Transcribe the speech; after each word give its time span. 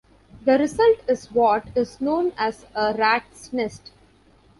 The 0.45 0.57
result 0.57 1.01
is 1.07 1.31
what 1.31 1.67
is 1.77 2.01
known 2.01 2.33
as 2.35 2.65
a 2.73 2.95
rat's 2.97 3.53
nest. 3.53 3.91